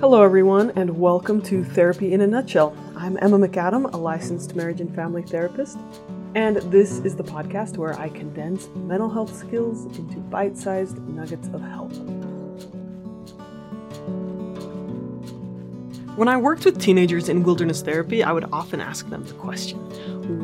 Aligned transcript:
Hello, 0.00 0.22
everyone, 0.22 0.70
and 0.76 1.00
welcome 1.00 1.42
to 1.42 1.64
Therapy 1.64 2.12
in 2.12 2.20
a 2.20 2.26
Nutshell. 2.28 2.72
I'm 2.94 3.18
Emma 3.20 3.36
McAdam, 3.36 3.92
a 3.92 3.96
licensed 3.96 4.54
marriage 4.54 4.80
and 4.80 4.94
family 4.94 5.22
therapist, 5.22 5.76
and 6.36 6.58
this 6.70 7.00
is 7.00 7.16
the 7.16 7.24
podcast 7.24 7.78
where 7.78 7.98
I 7.98 8.08
condense 8.08 8.68
mental 8.76 9.10
health 9.10 9.36
skills 9.36 9.86
into 9.98 10.18
bite 10.18 10.56
sized 10.56 10.98
nuggets 11.08 11.48
of 11.48 11.60
help. 11.62 11.90
When 16.16 16.28
I 16.28 16.36
worked 16.36 16.64
with 16.64 16.80
teenagers 16.80 17.28
in 17.28 17.42
wilderness 17.42 17.82
therapy, 17.82 18.22
I 18.22 18.30
would 18.30 18.48
often 18.52 18.80
ask 18.80 19.10
them 19.10 19.24
the 19.24 19.34
question 19.34 19.78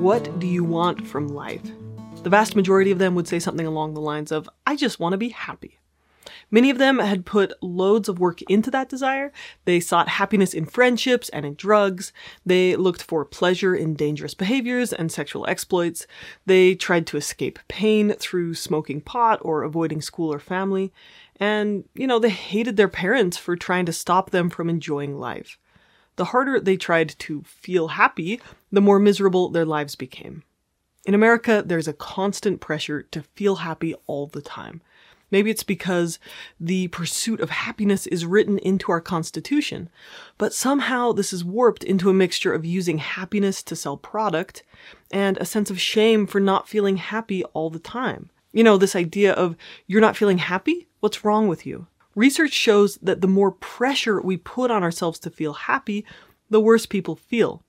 What 0.02 0.40
do 0.40 0.48
you 0.48 0.64
want 0.64 1.06
from 1.06 1.28
life? 1.28 1.62
The 2.24 2.30
vast 2.30 2.56
majority 2.56 2.90
of 2.90 2.98
them 2.98 3.14
would 3.14 3.28
say 3.28 3.38
something 3.38 3.68
along 3.68 3.94
the 3.94 4.00
lines 4.00 4.32
of, 4.32 4.50
I 4.66 4.74
just 4.74 4.98
want 4.98 5.12
to 5.12 5.16
be 5.16 5.28
happy. 5.28 5.78
Many 6.50 6.70
of 6.70 6.78
them 6.78 6.98
had 6.98 7.26
put 7.26 7.52
loads 7.62 8.08
of 8.08 8.18
work 8.18 8.42
into 8.42 8.70
that 8.70 8.88
desire. 8.88 9.32
They 9.64 9.80
sought 9.80 10.08
happiness 10.08 10.54
in 10.54 10.66
friendships 10.66 11.28
and 11.30 11.44
in 11.44 11.54
drugs. 11.54 12.12
They 12.44 12.76
looked 12.76 13.02
for 13.02 13.24
pleasure 13.24 13.74
in 13.74 13.94
dangerous 13.94 14.34
behaviors 14.34 14.92
and 14.92 15.10
sexual 15.10 15.46
exploits. 15.46 16.06
They 16.46 16.74
tried 16.74 17.06
to 17.08 17.16
escape 17.16 17.58
pain 17.68 18.14
through 18.14 18.54
smoking 18.54 19.00
pot 19.00 19.40
or 19.42 19.62
avoiding 19.62 20.00
school 20.00 20.32
or 20.32 20.38
family. 20.38 20.92
And, 21.40 21.84
you 21.94 22.06
know, 22.06 22.18
they 22.18 22.30
hated 22.30 22.76
their 22.76 22.88
parents 22.88 23.36
for 23.36 23.56
trying 23.56 23.86
to 23.86 23.92
stop 23.92 24.30
them 24.30 24.50
from 24.50 24.70
enjoying 24.70 25.18
life. 25.18 25.58
The 26.16 26.26
harder 26.26 26.60
they 26.60 26.76
tried 26.76 27.08
to 27.20 27.42
feel 27.42 27.88
happy, 27.88 28.40
the 28.70 28.80
more 28.80 29.00
miserable 29.00 29.48
their 29.48 29.64
lives 29.64 29.96
became. 29.96 30.44
In 31.04 31.14
America, 31.14 31.62
there's 31.64 31.88
a 31.88 31.92
constant 31.92 32.60
pressure 32.60 33.02
to 33.02 33.22
feel 33.34 33.56
happy 33.56 33.94
all 34.06 34.26
the 34.26 34.40
time. 34.40 34.80
Maybe 35.30 35.50
it's 35.50 35.64
because 35.64 36.18
the 36.60 36.88
pursuit 36.88 37.40
of 37.40 37.50
happiness 37.50 38.06
is 38.06 38.26
written 38.26 38.58
into 38.58 38.92
our 38.92 39.00
Constitution, 39.00 39.88
but 40.38 40.52
somehow 40.52 41.12
this 41.12 41.32
is 41.32 41.44
warped 41.44 41.82
into 41.82 42.10
a 42.10 42.14
mixture 42.14 42.52
of 42.52 42.64
using 42.64 42.98
happiness 42.98 43.62
to 43.64 43.76
sell 43.76 43.96
product 43.96 44.62
and 45.10 45.36
a 45.38 45.44
sense 45.44 45.70
of 45.70 45.80
shame 45.80 46.26
for 46.26 46.40
not 46.40 46.68
feeling 46.68 46.98
happy 46.98 47.42
all 47.46 47.70
the 47.70 47.78
time. 47.78 48.30
You 48.52 48.62
know, 48.62 48.76
this 48.76 48.94
idea 48.94 49.32
of 49.32 49.56
you're 49.86 50.00
not 50.00 50.16
feeling 50.16 50.38
happy? 50.38 50.86
What's 51.00 51.24
wrong 51.24 51.48
with 51.48 51.66
you? 51.66 51.86
Research 52.14 52.52
shows 52.52 52.96
that 53.02 53.20
the 53.20 53.26
more 53.26 53.50
pressure 53.50 54.20
we 54.20 54.36
put 54.36 54.70
on 54.70 54.84
ourselves 54.84 55.18
to 55.20 55.30
feel 55.30 55.52
happy, 55.52 56.04
the 56.48 56.60
worse 56.60 56.86
people 56.86 57.16
feel. 57.16 57.64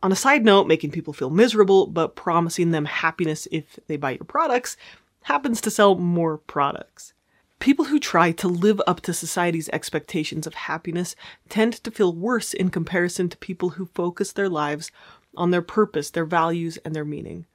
On 0.00 0.12
a 0.12 0.16
side 0.16 0.44
note, 0.44 0.68
making 0.68 0.92
people 0.92 1.12
feel 1.12 1.30
miserable 1.30 1.88
but 1.88 2.14
promising 2.14 2.70
them 2.70 2.84
happiness 2.84 3.48
if 3.50 3.80
they 3.88 3.96
buy 3.96 4.12
your 4.12 4.24
products 4.24 4.76
happens 5.22 5.60
to 5.60 5.70
sell 5.70 5.94
more 5.96 6.38
products. 6.38 7.12
People 7.60 7.86
who 7.86 7.98
try 7.98 8.30
to 8.32 8.48
live 8.48 8.80
up 8.86 9.00
to 9.02 9.12
society's 9.12 9.68
expectations 9.70 10.46
of 10.46 10.54
happiness 10.54 11.16
tend 11.48 11.74
to 11.74 11.90
feel 11.90 12.14
worse 12.14 12.54
in 12.54 12.70
comparison 12.70 13.28
to 13.28 13.36
people 13.38 13.70
who 13.70 13.86
focus 13.86 14.32
their 14.32 14.48
lives 14.48 14.92
on 15.36 15.50
their 15.50 15.62
purpose, 15.62 16.10
their 16.10 16.24
values, 16.24 16.78
and 16.84 16.94
their 16.94 17.04
meaning. 17.04 17.46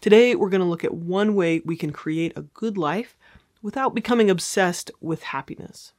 Today, 0.00 0.34
we're 0.34 0.48
going 0.48 0.62
to 0.62 0.66
look 0.66 0.84
at 0.84 0.94
one 0.94 1.34
way 1.34 1.60
we 1.64 1.76
can 1.76 1.92
create 1.92 2.32
a 2.34 2.42
good 2.42 2.76
life 2.78 3.16
without 3.60 3.94
becoming 3.94 4.30
obsessed 4.30 4.90
with 5.00 5.22
happiness. 5.22 5.92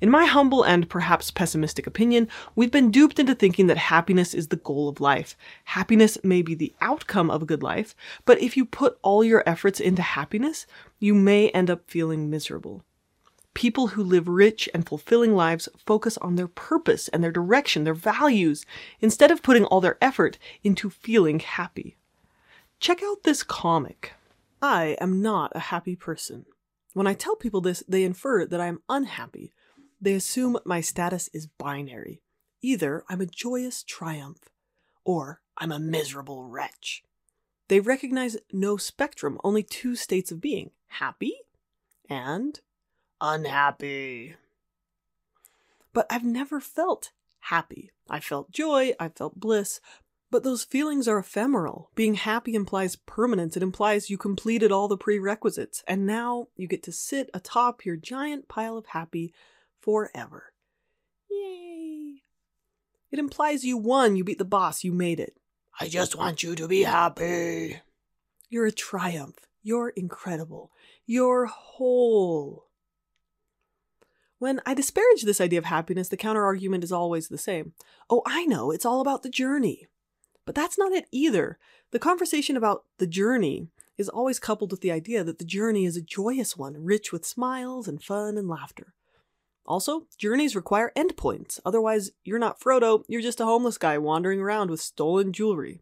In 0.00 0.10
my 0.10 0.24
humble 0.26 0.62
and 0.62 0.88
perhaps 0.88 1.30
pessimistic 1.30 1.86
opinion, 1.86 2.28
we've 2.54 2.70
been 2.70 2.90
duped 2.90 3.18
into 3.18 3.34
thinking 3.34 3.66
that 3.68 3.76
happiness 3.76 4.34
is 4.34 4.48
the 4.48 4.56
goal 4.56 4.88
of 4.88 5.00
life. 5.00 5.36
Happiness 5.64 6.18
may 6.22 6.42
be 6.42 6.54
the 6.54 6.74
outcome 6.80 7.30
of 7.30 7.42
a 7.42 7.46
good 7.46 7.62
life, 7.62 7.94
but 8.24 8.40
if 8.40 8.56
you 8.56 8.64
put 8.64 8.98
all 9.02 9.24
your 9.24 9.42
efforts 9.46 9.80
into 9.80 10.02
happiness, 10.02 10.66
you 10.98 11.14
may 11.14 11.48
end 11.50 11.70
up 11.70 11.88
feeling 11.88 12.30
miserable. 12.30 12.84
People 13.54 13.88
who 13.88 14.02
live 14.02 14.26
rich 14.26 14.68
and 14.74 14.86
fulfilling 14.86 15.34
lives 15.34 15.68
focus 15.86 16.18
on 16.18 16.34
their 16.34 16.48
purpose 16.48 17.08
and 17.08 17.22
their 17.22 17.30
direction, 17.30 17.84
their 17.84 17.94
values, 17.94 18.66
instead 19.00 19.30
of 19.30 19.42
putting 19.42 19.64
all 19.64 19.80
their 19.80 19.98
effort 20.00 20.38
into 20.64 20.90
feeling 20.90 21.38
happy. 21.38 21.96
Check 22.80 23.02
out 23.02 23.22
this 23.22 23.42
comic. 23.44 24.14
I 24.60 24.96
am 25.00 25.22
not 25.22 25.52
a 25.54 25.60
happy 25.70 25.94
person. 25.94 26.46
When 26.94 27.06
I 27.06 27.14
tell 27.14 27.36
people 27.36 27.60
this, 27.60 27.82
they 27.88 28.04
infer 28.04 28.44
that 28.46 28.60
I 28.60 28.66
am 28.66 28.82
unhappy, 28.88 29.52
they 30.04 30.14
assume 30.14 30.58
my 30.64 30.80
status 30.80 31.28
is 31.32 31.46
binary. 31.46 32.20
Either 32.62 33.04
I'm 33.08 33.20
a 33.20 33.26
joyous 33.26 33.82
triumph, 33.82 34.50
or 35.04 35.40
I'm 35.58 35.72
a 35.72 35.78
miserable 35.78 36.44
wretch. 36.44 37.02
They 37.68 37.80
recognize 37.80 38.36
no 38.52 38.76
spectrum, 38.76 39.38
only 39.42 39.62
two 39.62 39.96
states 39.96 40.30
of 40.30 40.40
being 40.40 40.70
happy 40.88 41.34
and 42.08 42.60
unhappy. 43.20 44.36
But 45.92 46.06
I've 46.10 46.24
never 46.24 46.60
felt 46.60 47.12
happy. 47.40 47.90
I 48.08 48.20
felt 48.20 48.50
joy, 48.50 48.92
I 49.00 49.08
felt 49.08 49.40
bliss, 49.40 49.80
but 50.30 50.42
those 50.42 50.64
feelings 50.64 51.06
are 51.06 51.18
ephemeral. 51.18 51.90
Being 51.94 52.14
happy 52.14 52.54
implies 52.54 52.96
permanence. 52.96 53.56
It 53.56 53.62
implies 53.62 54.10
you 54.10 54.18
completed 54.18 54.72
all 54.72 54.88
the 54.88 54.96
prerequisites, 54.96 55.84
and 55.86 56.06
now 56.06 56.48
you 56.56 56.66
get 56.66 56.82
to 56.82 56.92
sit 56.92 57.30
atop 57.32 57.84
your 57.86 57.96
giant 57.96 58.48
pile 58.48 58.76
of 58.76 58.86
happy 58.86 59.32
forever. 59.84 60.52
Yay! 61.30 62.22
It 63.10 63.18
implies 63.18 63.64
you 63.64 63.76
won, 63.76 64.16
you 64.16 64.24
beat 64.24 64.38
the 64.38 64.44
boss, 64.44 64.82
you 64.82 64.92
made 64.92 65.20
it. 65.20 65.36
I 65.78 65.88
just 65.88 66.16
want 66.16 66.42
you 66.42 66.54
to 66.54 66.66
be 66.66 66.84
happy. 66.84 67.80
You're 68.48 68.66
a 68.66 68.72
triumph. 68.72 69.38
You're 69.62 69.90
incredible. 69.90 70.70
You're 71.06 71.46
whole. 71.46 72.66
When 74.38 74.60
I 74.64 74.74
disparage 74.74 75.22
this 75.22 75.40
idea 75.40 75.58
of 75.58 75.66
happiness, 75.66 76.08
the 76.08 76.16
counterargument 76.16 76.82
is 76.82 76.92
always 76.92 77.28
the 77.28 77.38
same. 77.38 77.72
Oh, 78.08 78.22
I 78.26 78.46
know, 78.46 78.70
it's 78.70 78.86
all 78.86 79.00
about 79.00 79.22
the 79.22 79.30
journey. 79.30 79.88
But 80.46 80.54
that's 80.54 80.78
not 80.78 80.92
it 80.92 81.06
either. 81.10 81.58
The 81.90 81.98
conversation 81.98 82.56
about 82.56 82.84
the 82.98 83.06
journey 83.06 83.68
is 83.96 84.08
always 84.08 84.38
coupled 84.38 84.70
with 84.70 84.80
the 84.80 84.92
idea 84.92 85.24
that 85.24 85.38
the 85.38 85.44
journey 85.44 85.84
is 85.84 85.96
a 85.96 86.02
joyous 86.02 86.56
one, 86.56 86.84
rich 86.84 87.12
with 87.12 87.24
smiles 87.24 87.86
and 87.86 88.02
fun 88.02 88.36
and 88.36 88.48
laughter. 88.48 88.94
Also, 89.66 90.06
journeys 90.18 90.54
require 90.54 90.92
endpoints, 90.96 91.58
otherwise, 91.64 92.10
you're 92.22 92.38
not 92.38 92.60
Frodo, 92.60 93.02
you're 93.08 93.22
just 93.22 93.40
a 93.40 93.46
homeless 93.46 93.78
guy 93.78 93.96
wandering 93.96 94.40
around 94.40 94.70
with 94.70 94.80
stolen 94.80 95.32
jewelry. 95.32 95.80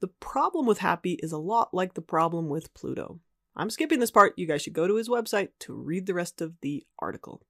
The 0.00 0.08
problem 0.08 0.66
with 0.66 0.78
Happy 0.78 1.14
is 1.22 1.32
a 1.32 1.38
lot 1.38 1.72
like 1.72 1.94
the 1.94 2.02
problem 2.02 2.48
with 2.48 2.74
Pluto. 2.74 3.20
I'm 3.56 3.70
skipping 3.70 4.00
this 4.00 4.10
part, 4.10 4.34
you 4.36 4.46
guys 4.46 4.62
should 4.62 4.72
go 4.72 4.86
to 4.86 4.96
his 4.96 5.08
website 5.08 5.50
to 5.60 5.74
read 5.74 6.06
the 6.06 6.14
rest 6.14 6.40
of 6.40 6.54
the 6.60 6.86
article. 6.98 7.42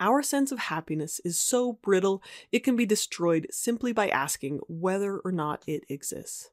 Our 0.00 0.22
sense 0.22 0.50
of 0.50 0.58
happiness 0.58 1.20
is 1.24 1.38
so 1.38 1.74
brittle 1.74 2.22
it 2.50 2.64
can 2.64 2.74
be 2.74 2.86
destroyed 2.86 3.46
simply 3.50 3.92
by 3.92 4.08
asking 4.08 4.58
whether 4.66 5.18
or 5.18 5.30
not 5.30 5.62
it 5.66 5.84
exists. 5.88 6.50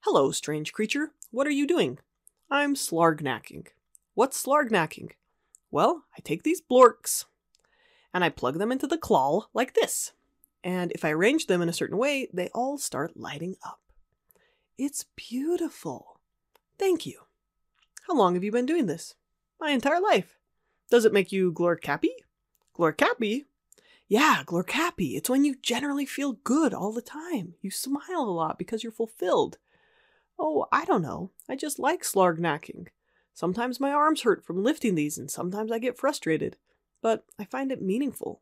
Hello, 0.00 0.30
strange 0.30 0.72
creature. 0.72 1.10
What 1.30 1.46
are 1.46 1.50
you 1.50 1.66
doing? 1.66 1.98
I'm 2.50 2.74
slargnacking. 2.74 3.66
What's 4.14 4.42
slargnacking? 4.42 5.10
Well, 5.76 6.04
I 6.16 6.22
take 6.22 6.42
these 6.42 6.62
blorks 6.62 7.26
and 8.14 8.24
I 8.24 8.30
plug 8.30 8.58
them 8.58 8.72
into 8.72 8.86
the 8.86 8.96
claw 8.96 9.48
like 9.52 9.74
this. 9.74 10.12
And 10.64 10.90
if 10.92 11.04
I 11.04 11.10
arrange 11.10 11.48
them 11.48 11.60
in 11.60 11.68
a 11.68 11.74
certain 11.74 11.98
way, 11.98 12.28
they 12.32 12.48
all 12.54 12.78
start 12.78 13.18
lighting 13.18 13.56
up. 13.62 13.82
It's 14.78 15.04
beautiful. 15.16 16.18
Thank 16.78 17.04
you. 17.04 17.20
How 18.06 18.16
long 18.16 18.32
have 18.32 18.42
you 18.42 18.50
been 18.50 18.64
doing 18.64 18.86
this? 18.86 19.16
My 19.60 19.68
entire 19.68 20.00
life. 20.00 20.38
Does 20.90 21.04
it 21.04 21.12
make 21.12 21.30
you 21.30 21.52
glorcappy? 21.52 22.12
Glorcappy? 22.74 23.44
Yeah, 24.08 24.44
glorcappy. 24.46 25.14
It's 25.14 25.28
when 25.28 25.44
you 25.44 25.56
generally 25.60 26.06
feel 26.06 26.38
good 26.42 26.72
all 26.72 26.92
the 26.92 27.02
time. 27.02 27.52
You 27.60 27.70
smile 27.70 28.22
a 28.22 28.32
lot 28.32 28.58
because 28.58 28.82
you're 28.82 28.92
fulfilled. 28.92 29.58
Oh, 30.38 30.68
I 30.72 30.86
don't 30.86 31.02
know. 31.02 31.32
I 31.50 31.54
just 31.54 31.78
like 31.78 32.02
slargnacking. 32.02 32.86
Sometimes 33.36 33.78
my 33.78 33.92
arms 33.92 34.22
hurt 34.22 34.46
from 34.46 34.64
lifting 34.64 34.94
these, 34.94 35.18
and 35.18 35.30
sometimes 35.30 35.70
I 35.70 35.78
get 35.78 35.98
frustrated, 35.98 36.56
but 37.02 37.26
I 37.38 37.44
find 37.44 37.70
it 37.70 37.82
meaningful. 37.82 38.40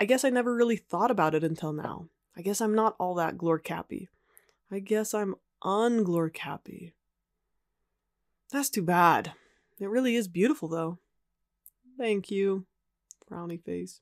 I 0.00 0.04
guess 0.04 0.24
I 0.24 0.30
never 0.30 0.52
really 0.52 0.74
thought 0.74 1.12
about 1.12 1.32
it 1.36 1.44
until 1.44 1.72
now. 1.72 2.08
I 2.36 2.42
guess 2.42 2.60
I'm 2.60 2.74
not 2.74 2.96
all 2.98 3.14
that 3.14 3.38
glorcappy. 3.38 4.08
I 4.68 4.80
guess 4.80 5.14
I'm 5.14 5.36
unglorcappy. 5.62 6.90
That's 8.50 8.68
too 8.68 8.82
bad. 8.82 9.32
It 9.78 9.88
really 9.88 10.16
is 10.16 10.26
beautiful, 10.26 10.66
though. 10.66 10.98
Thank 11.96 12.32
you. 12.32 12.66
Frowny 13.30 13.62
face. 13.62 14.00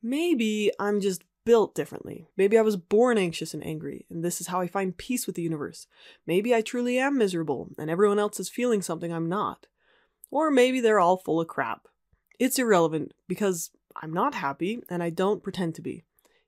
Maybe 0.00 0.70
I'm 0.78 1.00
just 1.00 1.24
built 1.46 1.74
differently. 1.74 2.26
Maybe 2.36 2.58
I 2.58 2.62
was 2.62 2.76
born 2.76 3.16
anxious 3.16 3.54
and 3.54 3.64
angry, 3.64 4.04
and 4.10 4.22
this 4.22 4.40
is 4.40 4.48
how 4.48 4.60
I 4.60 4.66
find 4.66 4.98
peace 4.98 5.26
with 5.26 5.36
the 5.36 5.42
universe. 5.42 5.86
Maybe 6.26 6.54
I 6.54 6.60
truly 6.60 6.98
am 6.98 7.16
miserable, 7.16 7.70
and 7.78 7.88
everyone 7.88 8.18
else 8.18 8.38
is 8.38 8.50
feeling 8.50 8.82
something 8.82 9.12
I'm 9.12 9.28
not. 9.28 9.66
Or 10.30 10.50
maybe 10.50 10.80
they're 10.80 10.98
all 10.98 11.16
full 11.16 11.40
of 11.40 11.46
crap. 11.46 11.86
It's 12.38 12.58
irrelevant 12.58 13.12
because 13.28 13.70
I'm 14.02 14.12
not 14.12 14.34
happy, 14.34 14.82
and 14.90 15.02
I 15.02 15.08
don't 15.08 15.42
pretend 15.42 15.76
to 15.76 15.82
be. 15.82 16.04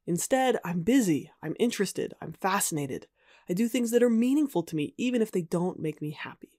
Instead, 0.07 0.59
I'm 0.65 0.83
busy, 0.83 1.31
I'm 1.43 1.55
interested, 1.61 2.13
I'm 2.21 2.33
fascinated. 2.33 3.07
I 3.49 3.55
do 3.55 3.69
things 3.69 3.93
that 3.93 4.03
are 4.03 4.11
meaningful 4.11 4.65
to 4.65 4.77
me, 4.77 4.95
even 4.99 5.23
if 5.23 5.31
they 5.31 5.43
don't 5.43 5.79
make 5.79 6.03
me 6.03 6.11
happy. 6.11 6.58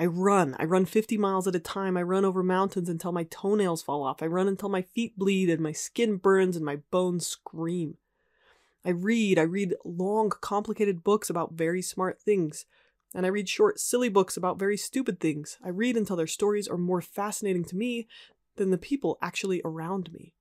I 0.00 0.06
run. 0.06 0.56
I 0.58 0.64
run 0.64 0.86
50 0.86 1.18
miles 1.18 1.46
at 1.46 1.54
a 1.54 1.60
time. 1.60 1.94
I 1.94 2.02
run 2.02 2.24
over 2.24 2.42
mountains 2.42 2.88
until 2.88 3.12
my 3.12 3.24
toenails 3.24 3.82
fall 3.82 4.02
off. 4.02 4.22
I 4.22 4.26
run 4.28 4.48
until 4.48 4.70
my 4.70 4.80
feet 4.80 5.18
bleed 5.18 5.50
and 5.50 5.60
my 5.60 5.72
skin 5.72 6.16
burns 6.16 6.56
and 6.56 6.64
my 6.64 6.76
bones 6.90 7.26
scream. 7.26 7.98
I 8.82 8.90
read. 8.92 9.38
I 9.38 9.42
read 9.42 9.74
long, 9.84 10.30
complicated 10.30 11.04
books 11.04 11.28
about 11.28 11.52
very 11.52 11.82
smart 11.82 12.18
things. 12.18 12.64
And 13.14 13.26
I 13.26 13.28
read 13.28 13.46
short, 13.46 13.78
silly 13.78 14.08
books 14.08 14.38
about 14.38 14.58
very 14.58 14.78
stupid 14.78 15.20
things. 15.20 15.58
I 15.62 15.68
read 15.68 15.98
until 15.98 16.16
their 16.16 16.26
stories 16.26 16.66
are 16.66 16.78
more 16.78 17.02
fascinating 17.02 17.66
to 17.66 17.76
me 17.76 18.08
than 18.56 18.70
the 18.70 18.78
people 18.78 19.18
actually 19.20 19.60
around 19.66 20.10
me. 20.14 20.32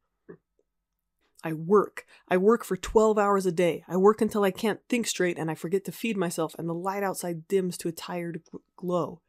I 1.44 1.51
work. 1.51 2.06
I 2.29 2.38
work 2.38 2.63
for 2.63 2.77
12 2.77 3.17
hours 3.17 3.45
a 3.45 3.51
day. 3.51 3.83
I 3.89 3.97
work 3.97 4.21
until 4.21 4.45
I 4.45 4.51
can't 4.51 4.79
think 4.88 5.06
straight 5.06 5.38
and 5.38 5.51
I 5.51 5.56
forget 5.56 5.83
to 5.83 5.91
feed 5.91 6.15
myself 6.15 6.56
and 6.57 6.69
the 6.69 6.73
light 6.73 7.03
outside 7.03 7.50
dims 7.50 7.77
to 7.79 7.89
a 7.89 7.91
tired 7.91 8.41
glow. 8.77 9.19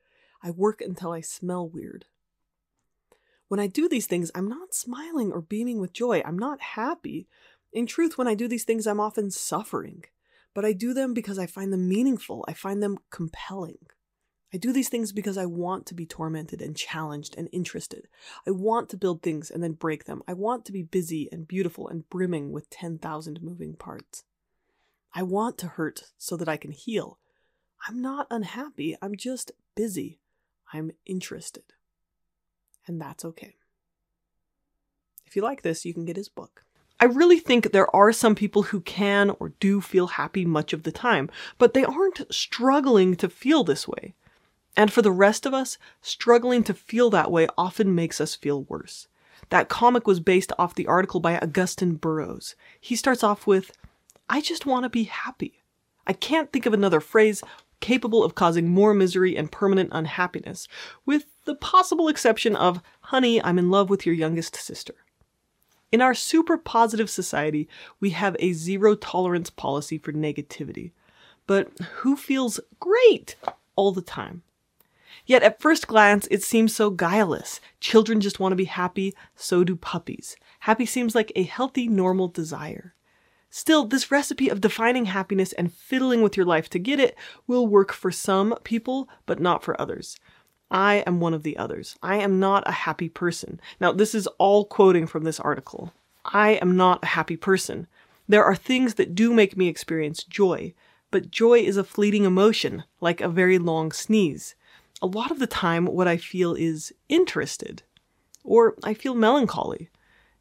I 0.42 0.50
work 0.50 0.80
until 0.80 1.12
I 1.12 1.20
smell 1.20 1.68
weird. 1.68 2.06
When 3.48 3.60
I 3.60 3.66
do 3.66 3.88
these 3.88 4.06
things, 4.06 4.30
I'm 4.34 4.48
not 4.48 4.74
smiling 4.74 5.32
or 5.32 5.40
beaming 5.40 5.80
with 5.80 5.92
joy. 5.92 6.22
I'm 6.24 6.38
not 6.38 6.60
happy. 6.60 7.26
In 7.72 7.86
truth, 7.86 8.16
when 8.16 8.28
I 8.28 8.34
do 8.34 8.46
these 8.46 8.64
things, 8.64 8.86
I'm 8.86 9.00
often 9.00 9.30
suffering. 9.30 10.04
But 10.54 10.64
I 10.64 10.72
do 10.72 10.94
them 10.94 11.14
because 11.14 11.38
I 11.38 11.46
find 11.46 11.72
them 11.72 11.88
meaningful. 11.88 12.44
I 12.48 12.52
find 12.52 12.82
them 12.82 12.98
compelling. 13.10 13.78
I 14.52 14.56
do 14.56 14.72
these 14.72 14.88
things 14.88 15.12
because 15.12 15.38
I 15.38 15.46
want 15.46 15.86
to 15.86 15.94
be 15.94 16.06
tormented 16.06 16.60
and 16.60 16.76
challenged 16.76 17.36
and 17.38 17.48
interested. 17.52 18.08
I 18.46 18.50
want 18.50 18.88
to 18.90 18.96
build 18.96 19.22
things 19.22 19.50
and 19.50 19.62
then 19.62 19.72
break 19.72 20.04
them. 20.04 20.22
I 20.26 20.32
want 20.32 20.64
to 20.66 20.72
be 20.72 20.82
busy 20.82 21.28
and 21.30 21.46
beautiful 21.46 21.86
and 21.86 22.08
brimming 22.10 22.50
with 22.50 22.68
10,000 22.70 23.42
moving 23.42 23.74
parts. 23.74 24.24
I 25.14 25.22
want 25.22 25.56
to 25.58 25.68
hurt 25.68 26.04
so 26.18 26.36
that 26.36 26.48
I 26.48 26.56
can 26.56 26.72
heal. 26.72 27.18
I'm 27.88 28.00
not 28.00 28.26
unhappy, 28.30 28.96
I'm 29.00 29.16
just 29.16 29.52
busy. 29.74 30.20
I'm 30.72 30.92
interested. 31.06 31.64
And 32.86 33.00
that's 33.00 33.24
okay. 33.24 33.56
If 35.26 35.36
you 35.36 35.42
like 35.42 35.62
this, 35.62 35.84
you 35.84 35.94
can 35.94 36.04
get 36.04 36.16
his 36.16 36.28
book. 36.28 36.64
I 36.98 37.06
really 37.06 37.38
think 37.38 37.72
there 37.72 37.94
are 37.96 38.12
some 38.12 38.34
people 38.34 38.64
who 38.64 38.80
can 38.80 39.30
or 39.40 39.52
do 39.60 39.80
feel 39.80 40.08
happy 40.08 40.44
much 40.44 40.72
of 40.72 40.82
the 40.82 40.92
time, 40.92 41.30
but 41.56 41.72
they 41.72 41.84
aren't 41.84 42.32
struggling 42.32 43.16
to 43.16 43.28
feel 43.28 43.64
this 43.64 43.88
way. 43.88 44.14
And 44.76 44.92
for 44.92 45.02
the 45.02 45.10
rest 45.10 45.46
of 45.46 45.54
us, 45.54 45.78
struggling 46.02 46.62
to 46.64 46.74
feel 46.74 47.10
that 47.10 47.30
way 47.30 47.48
often 47.56 47.94
makes 47.94 48.20
us 48.20 48.34
feel 48.34 48.64
worse. 48.64 49.08
That 49.48 49.68
comic 49.68 50.06
was 50.06 50.20
based 50.20 50.52
off 50.58 50.74
the 50.74 50.86
article 50.86 51.20
by 51.20 51.38
Augusten 51.38 51.98
Burroughs. 51.98 52.54
He 52.80 52.94
starts 52.94 53.24
off 53.24 53.46
with, 53.46 53.72
I 54.28 54.40
just 54.40 54.66
want 54.66 54.84
to 54.84 54.90
be 54.90 55.04
happy. 55.04 55.62
I 56.06 56.12
can't 56.12 56.52
think 56.52 56.66
of 56.66 56.74
another 56.74 57.00
phrase 57.00 57.42
capable 57.80 58.22
of 58.22 58.34
causing 58.34 58.68
more 58.68 58.94
misery 58.94 59.36
and 59.36 59.50
permanent 59.50 59.90
unhappiness, 59.92 60.68
with 61.04 61.26
the 61.44 61.54
possible 61.54 62.08
exception 62.08 62.54
of, 62.54 62.82
honey, 63.00 63.42
I'm 63.42 63.58
in 63.58 63.70
love 63.70 63.90
with 63.90 64.06
your 64.06 64.14
youngest 64.14 64.56
sister. 64.56 64.94
In 65.92 66.00
our 66.00 66.14
super 66.14 66.56
positive 66.56 67.10
society, 67.10 67.68
we 67.98 68.10
have 68.10 68.36
a 68.38 68.52
zero 68.52 68.94
tolerance 68.94 69.50
policy 69.50 69.98
for 69.98 70.12
negativity. 70.12 70.92
But 71.46 71.76
who 71.80 72.14
feels 72.14 72.60
great 72.78 73.34
all 73.74 73.90
the 73.90 74.02
time? 74.02 74.42
Yet 75.26 75.42
at 75.42 75.60
first 75.60 75.88
glance, 75.88 76.28
it 76.30 76.42
seems 76.42 76.74
so 76.74 76.90
guileless. 76.90 77.60
Children 77.80 78.20
just 78.20 78.38
want 78.38 78.52
to 78.52 78.56
be 78.56 78.64
happy, 78.64 79.14
so 79.34 79.64
do 79.64 79.74
puppies. 79.74 80.36
Happy 80.60 80.86
seems 80.86 81.14
like 81.14 81.32
a 81.34 81.42
healthy, 81.42 81.88
normal 81.88 82.28
desire. 82.28 82.94
Still, 83.50 83.84
this 83.84 84.10
recipe 84.10 84.48
of 84.48 84.60
defining 84.60 85.06
happiness 85.06 85.52
and 85.52 85.72
fiddling 85.72 86.22
with 86.22 86.36
your 86.36 86.46
life 86.46 86.70
to 86.70 86.78
get 86.78 87.00
it 87.00 87.16
will 87.46 87.66
work 87.66 87.92
for 87.92 88.10
some 88.10 88.54
people, 88.64 89.08
but 89.26 89.40
not 89.40 89.62
for 89.62 89.80
others. 89.80 90.18
I 90.70 91.02
am 91.06 91.20
one 91.20 91.34
of 91.34 91.42
the 91.42 91.56
others. 91.56 91.96
I 92.02 92.16
am 92.16 92.38
not 92.38 92.62
a 92.66 92.72
happy 92.72 93.08
person. 93.08 93.60
Now, 93.80 93.92
this 93.92 94.14
is 94.14 94.28
all 94.38 94.64
quoting 94.64 95.06
from 95.06 95.24
this 95.24 95.40
article. 95.40 95.92
I 96.24 96.50
am 96.52 96.76
not 96.76 97.02
a 97.02 97.08
happy 97.08 97.36
person. 97.36 97.88
There 98.28 98.44
are 98.44 98.54
things 98.54 98.94
that 98.94 99.16
do 99.16 99.34
make 99.34 99.56
me 99.56 99.66
experience 99.66 100.22
joy, 100.22 100.72
but 101.10 101.32
joy 101.32 101.58
is 101.58 101.76
a 101.76 101.82
fleeting 101.82 102.24
emotion, 102.24 102.84
like 103.00 103.20
a 103.20 103.28
very 103.28 103.58
long 103.58 103.90
sneeze 103.90 104.54
a 105.02 105.06
lot 105.06 105.30
of 105.30 105.38
the 105.38 105.46
time 105.46 105.86
what 105.86 106.08
I 106.08 106.16
feel 106.16 106.54
is 106.54 106.92
interested, 107.08 107.82
or 108.44 108.74
I 108.84 108.94
feel 108.94 109.14
melancholy. 109.14 109.90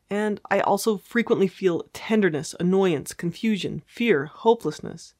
And 0.10 0.42
I 0.50 0.60
also 0.62 0.98
frequently 0.98 1.48
feel 1.48 1.86
tenderness, 1.94 2.56
annoyance, 2.60 3.14
confusion, 3.14 3.84
fear, 3.86 4.26
hopelessness. 4.26 5.14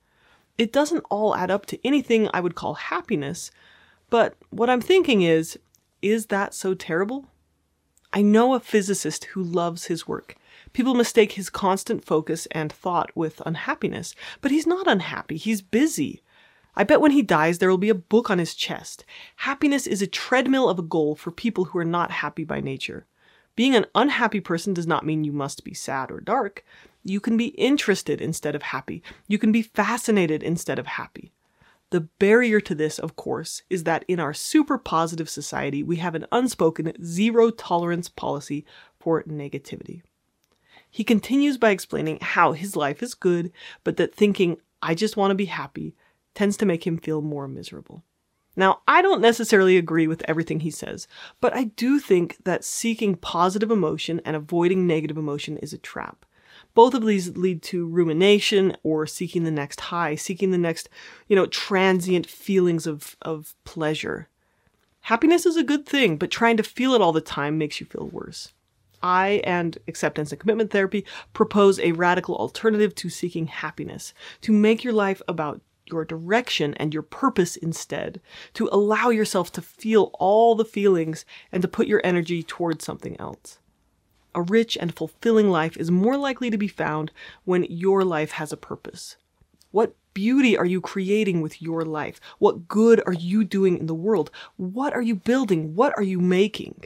It 0.58 0.74
doesn't 0.74 1.06
all 1.10 1.36
add 1.36 1.52
up 1.52 1.66
to 1.68 1.88
anything 1.88 2.28
I 2.34 2.42
would 2.42 2.56
call 2.56 2.74
happiness, 2.74 3.52
but 4.10 4.36
what 4.50 4.70
I'm 4.70 4.82
thinking 4.82 5.22
is, 5.22 5.60
is 6.02 6.28
that 6.28 6.54
so 6.54 6.74
terrible? 6.74 7.28
I 8.12 8.24
know 8.24 8.56
a 8.56 8.60
physicist 8.60 9.26
who 9.26 9.44
loves 9.44 9.86
his 9.86 10.08
work. 10.08 10.36
People 10.74 10.96
mistake 10.96 11.34
his 11.34 11.50
constant 11.50 12.04
focus 12.04 12.48
and 12.48 12.72
thought 12.72 13.16
with 13.16 13.42
unhappiness, 13.46 14.16
but 14.42 14.52
he's 14.52 14.66
not 14.66 14.88
unhappy, 14.88 15.38
he's 15.38 15.62
busy. 15.62 16.24
I 16.76 16.84
bet 16.84 17.02
when 17.02 17.12
he 17.12 17.22
dies, 17.22 17.58
there 17.58 17.70
will 17.70 17.78
be 17.78 17.90
a 17.90 17.96
book 17.96 18.30
on 18.30 18.40
his 18.40 18.56
chest. 18.56 19.06
Happiness 19.38 19.86
is 19.86 20.02
a 20.02 20.08
treadmill 20.08 20.70
of 20.70 20.80
a 20.80 20.84
goal 20.84 21.16
for 21.16 21.32
people 21.32 21.66
who 21.66 21.80
are 21.80 21.86
not 21.86 22.10
happy 22.10 22.44
by 22.44 22.62
nature. 22.62 23.06
Being 23.60 23.76
an 23.76 23.88
unhappy 23.94 24.40
person 24.40 24.74
does 24.74 24.88
not 24.88 25.06
mean 25.06 25.26
you 25.26 25.34
must 25.34 25.66
be 25.66 25.74
sad 25.74 26.12
or 26.12 26.22
dark. 26.22 26.64
You 27.04 27.20
can 27.20 27.36
be 27.36 27.48
interested 27.48 28.22
instead 28.22 28.56
of 28.56 28.62
happy. 28.62 29.04
You 29.28 29.38
can 29.38 29.52
be 29.52 29.64
fascinated 29.64 30.44
instead 30.44 30.80
of 30.80 30.88
happy. 30.88 31.34
The 31.90 32.08
barrier 32.20 32.62
to 32.62 32.74
this, 32.74 33.00
of 33.00 33.18
course, 33.18 33.64
is 33.70 33.84
that 33.84 34.06
in 34.08 34.18
our 34.18 34.34
super 34.34 34.78
positive 34.78 35.30
society, 35.30 35.84
we 35.84 35.98
have 35.98 36.16
an 36.16 36.26
unspoken 36.32 36.94
zero 37.04 37.50
tolerance 37.50 38.08
policy 38.08 38.64
for 38.98 39.24
negativity. 39.24 40.04
He 40.90 41.04
continues 41.04 41.58
by 41.58 41.72
explaining 41.72 42.20
how 42.22 42.54
his 42.54 42.78
life 42.78 43.04
is 43.04 43.14
good, 43.14 43.52
but 43.84 43.98
that 43.98 44.16
thinking, 44.16 44.56
I 44.82 44.96
just 44.96 45.18
want 45.18 45.32
to 45.32 45.36
be 45.36 45.48
happy, 45.48 45.98
tends 46.34 46.56
to 46.56 46.66
make 46.66 46.88
him 46.88 46.98
feel 46.98 47.22
more 47.22 47.50
miserable. 47.50 48.06
Now, 48.56 48.82
I 48.88 49.02
don't 49.02 49.22
necessarily 49.22 49.78
agree 49.78 50.08
with 50.08 50.24
everything 50.28 50.62
he 50.62 50.72
says, 50.72 51.08
but 51.40 51.56
I 51.56 51.66
do 51.66 52.00
think 52.00 52.38
that 52.44 52.64
seeking 52.64 53.16
positive 53.16 53.72
emotion 53.72 54.22
and 54.26 54.36
avoiding 54.36 54.86
negative 54.86 55.18
emotion 55.18 55.58
is 55.58 55.72
a 55.72 55.78
trap. 55.78 56.26
Both 56.74 56.94
of 56.94 57.06
these 57.06 57.38
lead 57.38 57.62
to 57.64 57.88
rumination 57.88 58.76
or 58.84 59.08
seeking 59.08 59.44
the 59.44 59.52
next 59.52 59.80
high, 59.80 60.16
seeking 60.16 60.52
the 60.52 60.58
next, 60.58 60.90
you 61.28 61.36
know, 61.36 61.46
transient 61.46 62.28
feelings 62.28 62.86
of, 62.86 63.16
of 63.22 63.56
pleasure. 63.64 64.28
Happiness 65.02 65.46
is 65.46 65.56
a 65.56 65.64
good 65.64 65.86
thing, 65.86 66.18
but 66.18 66.30
trying 66.30 66.58
to 66.58 66.64
feel 66.64 66.94
it 66.94 67.02
all 67.02 67.12
the 67.12 67.22
time 67.22 67.58
makes 67.58 67.80
you 67.80 67.86
feel 67.86 68.08
worse. 68.08 68.54
I 69.02 69.42
and 69.46 69.78
acceptance 69.88 70.32
and 70.32 70.40
commitment 70.40 70.72
therapy 70.72 71.06
propose 71.34 71.80
a 71.80 71.94
radical 71.94 72.36
alternative 72.36 72.94
to 72.96 73.10
seeking 73.10 73.48
happiness, 73.48 74.14
to 74.42 74.52
make 74.52 74.84
your 74.84 74.94
life 74.94 75.22
about 75.28 75.62
your 75.90 76.06
direction 76.06 76.74
and 76.76 76.94
your 76.94 77.04
purpose 77.04 77.56
instead, 77.56 78.22
to 78.54 78.70
allow 78.72 79.10
yourself 79.10 79.52
to 79.54 79.62
feel 79.62 80.12
all 80.20 80.56
the 80.56 80.66
feelings 80.66 81.26
and 81.52 81.62
to 81.62 81.68
put 81.68 81.88
your 81.88 82.02
energy 82.04 82.44
towards 82.44 82.86
something 82.86 83.20
else. 83.20 83.60
A 84.36 84.42
rich 84.42 84.78
and 84.80 84.96
fulfilling 84.96 85.50
life 85.50 85.76
is 85.78 85.90
more 85.90 86.16
likely 86.16 86.50
to 86.50 86.58
be 86.58 86.68
found 86.68 87.12
when 87.46 87.64
your 87.64 88.04
life 88.04 88.32
has 88.32 88.52
a 88.52 88.58
purpose. 88.58 89.18
What 89.72 89.96
beauty 90.14 90.58
are 90.58 90.66
you 90.66 90.82
creating 90.82 91.42
with 91.42 91.62
your 91.62 91.84
life? 91.84 92.20
What 92.38 92.68
good 92.68 93.02
are 93.06 93.14
you 93.14 93.44
doing 93.44 93.78
in 93.78 93.88
the 93.88 93.94
world? 93.94 94.32
What 94.58 94.94
are 94.94 95.02
you 95.02 95.16
building? 95.16 95.76
What 95.76 95.94
are 95.98 96.04
you 96.04 96.20
making? 96.20 96.86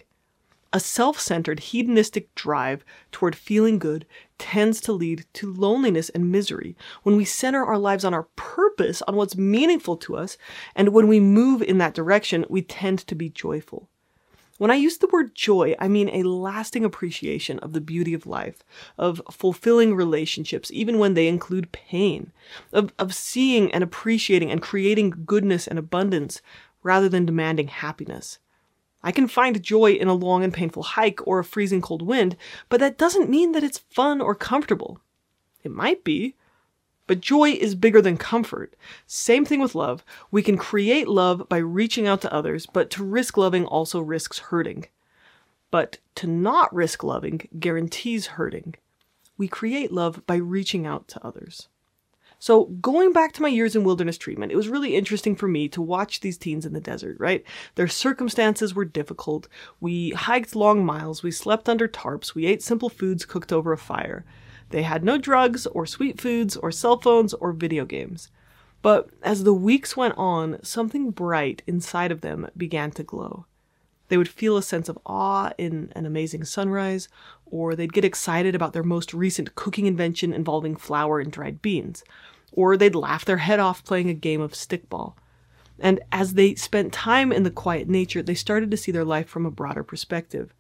A 0.76 0.80
self 0.80 1.20
centered 1.20 1.60
hedonistic 1.60 2.34
drive 2.34 2.84
toward 3.12 3.36
feeling 3.36 3.78
good 3.78 4.08
tends 4.40 4.82
to 4.82 4.92
lead 4.92 5.24
to 5.34 5.54
loneliness 5.54 6.10
and 6.10 6.32
misery. 6.32 6.76
When 7.04 7.16
we 7.16 7.26
center 7.26 7.64
our 7.64 7.78
lives 7.78 8.04
on 8.04 8.12
our 8.12 8.28
purpose, 8.36 9.04
on 9.04 9.16
what's 9.16 9.38
meaningful 9.38 9.98
to 9.98 10.16
us, 10.16 10.36
and 10.76 10.90
when 10.90 11.08
we 11.08 11.20
move 11.20 11.62
in 11.62 11.78
that 11.78 11.94
direction, 11.94 12.44
we 12.50 12.64
tend 12.64 12.98
to 13.06 13.14
be 13.14 13.30
joyful. 13.30 13.88
When 14.58 14.72
I 14.72 14.76
use 14.76 14.98
the 14.98 15.10
word 15.12 15.36
joy, 15.36 15.76
I 15.78 15.88
mean 15.88 16.10
a 16.10 16.24
lasting 16.24 16.84
appreciation 16.84 17.60
of 17.60 17.74
the 17.74 17.82
beauty 17.82 18.16
of 18.16 18.26
life, 18.26 18.64
of 18.98 19.22
fulfilling 19.30 19.94
relationships, 19.94 20.72
even 20.72 20.98
when 20.98 21.14
they 21.14 21.28
include 21.28 21.72
pain, 21.72 22.32
of, 22.72 22.92
of 22.98 23.14
seeing 23.14 23.72
and 23.72 23.84
appreciating 23.84 24.50
and 24.50 24.62
creating 24.62 25.24
goodness 25.26 25.68
and 25.68 25.78
abundance 25.78 26.42
rather 26.82 27.10
than 27.10 27.28
demanding 27.28 27.68
happiness. 27.68 28.40
I 29.04 29.12
can 29.12 29.28
find 29.28 29.62
joy 29.62 29.92
in 29.94 30.08
a 30.08 30.14
long 30.14 30.44
and 30.44 30.54
painful 30.54 30.84
hike 30.84 31.20
or 31.28 31.40
a 31.40 31.44
freezing 31.44 31.82
cold 31.82 32.02
wind, 32.02 32.38
but 32.70 32.80
that 32.80 32.98
doesn't 32.98 33.30
mean 33.30 33.52
that 33.52 33.64
it's 33.64 33.80
fun 33.90 34.22
or 34.22 34.34
comfortable. 34.34 35.00
It 35.64 35.72
might 35.72 36.04
be, 36.04 36.36
but 37.06 37.20
joy 37.20 37.52
is 37.52 37.76
bigger 37.76 38.02
than 38.02 38.18
comfort. 38.18 38.76
Same 39.06 39.46
thing 39.46 39.60
with 39.60 39.76
love. 39.76 40.06
We 40.32 40.42
can 40.42 40.58
create 40.58 41.08
love 41.08 41.48
by 41.50 41.58
reaching 41.58 42.08
out 42.08 42.22
to 42.22 42.34
others, 42.34 42.66
but 42.66 42.90
to 42.92 43.04
risk 43.04 43.36
loving 43.36 43.66
also 43.66 44.00
risks 44.00 44.40
hurting. 44.40 44.88
But 45.70 45.98
to 46.16 46.28
not 46.28 46.74
risk 46.74 47.04
loving 47.04 47.50
guarantees 47.60 48.28
hurting. 48.28 48.76
We 49.38 49.48
create 49.48 49.92
love 49.92 50.26
by 50.26 50.36
reaching 50.36 50.86
out 50.86 51.08
to 51.10 51.26
others. 51.26 51.68
So, 52.44 52.66
going 52.82 53.14
back 53.14 53.32
to 53.32 53.42
my 53.42 53.48
years 53.48 53.74
in 53.74 53.86
wilderness 53.86 54.18
treatment, 54.18 54.52
it 54.52 54.58
was 54.58 54.68
really 54.68 54.98
interesting 54.98 55.34
for 55.34 55.48
me 55.48 55.70
to 55.70 55.82
watch 55.82 56.20
these 56.20 56.38
teens 56.38 56.66
in 56.66 56.74
the 56.74 56.82
desert, 56.82 57.16
right? 57.18 57.42
Their 57.76 57.88
circumstances 57.88 58.76
were 58.76 58.84
difficult. 58.84 59.48
We 59.80 60.10
hiked 60.10 60.54
long 60.54 60.86
miles, 60.86 61.24
we 61.24 61.32
slept 61.32 61.70
under 61.70 61.88
tarps, 61.88 62.36
we 62.36 62.46
ate 62.46 62.62
simple 62.62 62.90
foods 62.90 63.24
cooked 63.24 63.54
over 63.54 63.72
a 63.72 63.78
fire. 63.78 64.26
They 64.72 64.82
had 64.82 65.06
no 65.06 65.18
drugs, 65.18 65.68
or 65.68 65.86
sweet 65.86 66.20
foods, 66.20 66.58
or 66.58 66.70
cell 66.70 67.00
phones, 67.00 67.34
or 67.34 67.54
video 67.54 67.86
games. 67.86 68.28
But 68.82 69.10
as 69.22 69.46
the 69.46 69.54
weeks 69.54 69.96
went 69.96 70.16
on, 70.18 70.62
something 70.64 71.12
bright 71.12 71.64
inside 71.66 72.12
of 72.12 72.20
them 72.20 72.50
began 72.58 72.92
to 72.92 73.04
glow. 73.04 73.46
They 74.10 74.18
would 74.18 74.28
feel 74.28 74.58
a 74.58 74.64
sense 74.64 74.90
of 74.90 75.00
awe 75.06 75.52
in 75.58 75.92
an 75.96 76.06
amazing 76.06 76.44
sunrise, 76.46 77.08
or 77.46 77.76
they'd 77.76 77.94
get 77.94 78.06
excited 78.06 78.56
about 78.56 78.74
their 78.74 78.84
most 78.84 79.14
recent 79.14 79.56
cooking 79.56 79.86
invention 79.86 80.34
involving 80.34 80.76
flour 80.76 81.20
and 81.20 81.32
dried 81.32 81.62
beans, 81.62 82.04
or 82.52 82.78
they'd 82.78 82.96
laugh 82.96 83.26
their 83.26 83.38
head 83.38 83.60
off 83.60 83.84
playing 83.84 84.10
a 84.10 84.14
game 84.14 84.42
of 84.42 84.54
stickball. 84.54 85.14
And 85.80 86.00
as 86.12 86.34
they 86.34 86.56
spent 86.56 86.94
time 86.94 87.32
in 87.32 87.44
the 87.44 87.52
quiet 87.52 87.90
nature, 87.90 88.22
they 88.22 88.36
started 88.36 88.70
to 88.72 88.78
see 88.78 88.92
their 88.92 89.06
life 89.06 89.28
from 89.28 89.46
a 89.46 89.52
broader 89.52 89.84
perspective. 89.84 90.54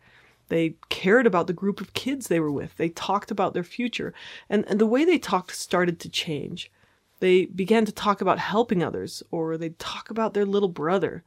They 0.50 0.76
cared 0.90 1.28
about 1.28 1.48
the 1.48 1.54
group 1.54 1.80
of 1.80 1.94
kids 1.94 2.28
they 2.28 2.40
were 2.40 2.52
with. 2.52 2.76
They 2.78 2.90
talked 2.90 3.32
about 3.32 3.54
their 3.54 3.64
future. 3.64 4.14
And, 4.50 4.66
and 4.68 4.80
the 4.80 4.86
way 4.86 5.06
they 5.06 5.18
talked 5.18 5.56
started 5.56 6.00
to 6.02 6.10
change. 6.10 6.72
They 7.20 7.46
began 7.46 7.86
to 7.86 7.92
talk 7.92 8.22
about 8.22 8.40
helping 8.40 8.84
others, 8.84 9.24
or 9.32 9.58
they'd 9.58 9.80
talk 9.80 10.10
about 10.10 10.34
their 10.34 10.46
little 10.46 10.70
brother. 10.70 11.24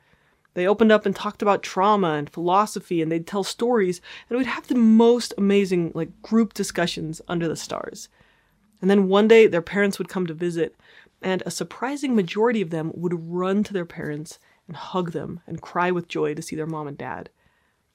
They 0.56 0.66
opened 0.66 0.90
up 0.90 1.04
and 1.04 1.14
talked 1.14 1.42
about 1.42 1.62
trauma 1.62 2.12
and 2.12 2.30
philosophy, 2.30 3.02
and 3.02 3.12
they'd 3.12 3.26
tell 3.26 3.44
stories, 3.44 4.00
and 4.30 4.38
we'd 4.38 4.46
have 4.46 4.66
the 4.68 4.75
most 4.75 5.34
amazing, 5.36 5.92
like, 5.94 6.22
group 6.22 6.54
discussions 6.54 7.20
under 7.28 7.46
the 7.46 7.56
stars. 7.56 8.08
And 8.80 8.88
then 8.88 9.06
one 9.06 9.28
day 9.28 9.46
their 9.46 9.60
parents 9.60 9.98
would 9.98 10.08
come 10.08 10.26
to 10.26 10.32
visit, 10.32 10.75
and 11.20 11.42
a 11.44 11.50
surprising 11.50 12.16
majority 12.16 12.62
of 12.62 12.70
them 12.70 12.90
would 12.94 13.30
run 13.30 13.64
to 13.64 13.75
their 13.75 13.84
parents 13.84 14.38
and 14.66 14.78
hug 14.78 15.12
them 15.12 15.40
and 15.46 15.60
cry 15.60 15.90
with 15.90 16.08
joy 16.08 16.32
to 16.32 16.40
see 16.40 16.56
their 16.56 16.64
mom 16.64 16.88
and 16.88 16.96
dad. 16.96 17.28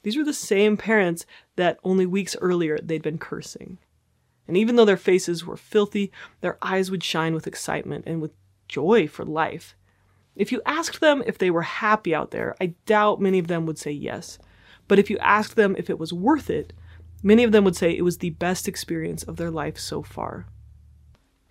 These 0.04 0.16
were 0.16 0.24
the 0.24 0.32
same 0.32 0.78
parents 0.78 1.26
that 1.56 1.80
only 1.84 2.06
weeks 2.06 2.36
earlier 2.42 2.78
they'd 2.78 3.02
been 3.02 3.18
cursing. 3.18 3.80
And 4.48 4.56
even 4.56 4.76
though 4.76 4.86
their 4.86 4.98
faces 4.98 5.44
were 5.44 5.58
filthy, 5.58 6.12
their 6.42 6.60
eyes 6.62 6.92
would 6.92 7.04
shine 7.04 7.34
with 7.34 7.48
excitement 7.48 8.04
and 8.06 8.22
with 8.22 8.34
joy 8.68 9.08
for 9.08 9.26
life. 9.26 9.76
If 10.36 10.52
you 10.52 10.62
asked 10.66 11.02
them 11.02 11.24
if 11.26 11.38
they 11.38 11.52
were 11.52 11.62
happy 11.62 12.16
out 12.16 12.32
there, 12.32 12.56
I 12.62 12.74
doubt 12.86 13.22
many 13.22 13.40
of 13.40 13.48
them 13.48 13.66
would 13.66 13.78
say 13.78 13.92
yes. 13.92 14.40
But 14.88 15.00
if 15.00 15.10
you 15.10 15.18
asked 15.20 15.56
them 15.56 15.76
if 15.78 15.90
it 15.90 16.00
was 16.00 16.14
worth 16.14 16.50
it, 16.50 16.74
many 17.24 17.44
of 17.44 17.52
them 17.52 17.64
would 17.64 17.76
say 17.76 17.92
it 17.92 18.04
was 18.04 18.18
the 18.18 18.32
best 18.32 18.68
experience 18.68 19.24
of 19.24 19.38
their 19.38 19.52
life 19.52 19.78
so 19.78 20.02
far. 20.02 20.48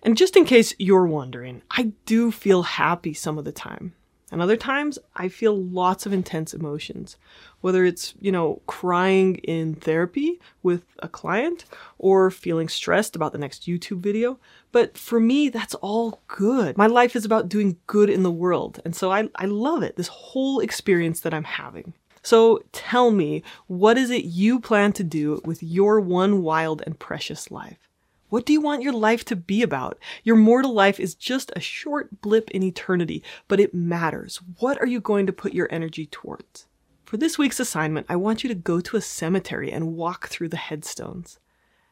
And 0.03 0.17
just 0.17 0.35
in 0.35 0.45
case 0.45 0.73
you're 0.79 1.05
wondering, 1.05 1.61
I 1.69 1.93
do 2.05 2.31
feel 2.31 2.63
happy 2.63 3.13
some 3.13 3.37
of 3.37 3.45
the 3.45 3.51
time. 3.51 3.93
And 4.31 4.41
other 4.41 4.55
times, 4.55 4.97
I 5.15 5.27
feel 5.27 5.55
lots 5.55 6.05
of 6.05 6.13
intense 6.13 6.53
emotions. 6.53 7.17
Whether 7.59 7.85
it's, 7.85 8.13
you 8.19 8.31
know, 8.31 8.61
crying 8.65 9.35
in 9.35 9.75
therapy 9.75 10.39
with 10.63 10.83
a 10.99 11.07
client 11.07 11.65
or 11.99 12.31
feeling 12.31 12.69
stressed 12.69 13.15
about 13.15 13.33
the 13.33 13.37
next 13.37 13.67
YouTube 13.67 13.99
video. 13.99 14.39
But 14.71 14.97
for 14.97 15.19
me, 15.19 15.49
that's 15.49 15.75
all 15.75 16.21
good. 16.27 16.77
My 16.77 16.87
life 16.87 17.15
is 17.15 17.25
about 17.25 17.49
doing 17.49 17.77
good 17.87 18.09
in 18.09 18.23
the 18.23 18.31
world. 18.31 18.79
And 18.85 18.95
so 18.95 19.11
I, 19.11 19.29
I 19.35 19.45
love 19.45 19.83
it, 19.83 19.97
this 19.97 20.07
whole 20.07 20.59
experience 20.61 21.19
that 21.19 21.33
I'm 21.33 21.43
having. 21.43 21.93
So 22.23 22.63
tell 22.71 23.11
me, 23.11 23.43
what 23.67 23.97
is 23.97 24.09
it 24.09 24.25
you 24.25 24.59
plan 24.59 24.93
to 24.93 25.03
do 25.03 25.41
with 25.43 25.61
your 25.61 25.99
one 25.99 26.41
wild 26.41 26.81
and 26.85 26.97
precious 26.97 27.51
life? 27.51 27.90
What 28.31 28.45
do 28.45 28.53
you 28.53 28.61
want 28.61 28.81
your 28.81 28.93
life 28.93 29.25
to 29.25 29.35
be 29.35 29.61
about? 29.61 29.99
Your 30.23 30.37
mortal 30.37 30.71
life 30.71 31.01
is 31.01 31.15
just 31.15 31.51
a 31.53 31.59
short 31.59 32.21
blip 32.21 32.49
in 32.51 32.63
eternity, 32.63 33.21
but 33.49 33.59
it 33.59 33.73
matters. 33.73 34.39
What 34.59 34.79
are 34.79 34.85
you 34.87 35.01
going 35.01 35.27
to 35.27 35.33
put 35.33 35.53
your 35.53 35.67
energy 35.69 36.05
towards? 36.05 36.65
For 37.03 37.17
this 37.17 37.37
week's 37.37 37.59
assignment, 37.59 38.05
I 38.07 38.15
want 38.15 38.41
you 38.41 38.47
to 38.47 38.55
go 38.55 38.79
to 38.79 38.95
a 38.95 39.01
cemetery 39.01 39.69
and 39.69 39.97
walk 39.97 40.29
through 40.29 40.47
the 40.47 40.55
headstones. 40.55 41.39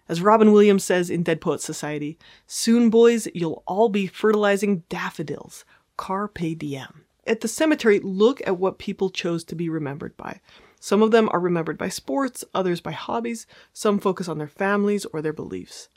As 0.08 0.22
Robin 0.22 0.54
Williams 0.54 0.86
says 0.86 1.10
in 1.10 1.24
Dead 1.24 1.42
Poets 1.42 1.66
Society, 1.66 2.18
soon, 2.48 2.90
boys, 2.90 3.28
you'll 3.34 3.62
all 3.68 3.90
be 3.90 4.08
fertilizing 4.08 4.84
daffodils. 4.88 5.66
Carpe 5.98 6.58
diem. 6.58 7.04
At 7.28 7.42
the 7.42 7.50
cemetery, 7.50 8.00
look 8.00 8.42
at 8.48 8.58
what 8.58 8.80
people 8.80 9.10
chose 9.10 9.44
to 9.44 9.56
be 9.56 9.68
remembered 9.68 10.16
by. 10.16 10.40
Some 10.80 11.02
of 11.02 11.12
them 11.12 11.28
are 11.34 11.40
remembered 11.42 11.78
by 11.78 11.90
sports, 11.90 12.46
others 12.54 12.80
by 12.80 12.94
hobbies, 12.94 13.46
some 13.74 14.00
focus 14.00 14.30
on 14.30 14.38
their 14.38 14.48
families 14.48 15.04
or 15.04 15.22
their 15.22 15.34
beliefs. 15.34 15.90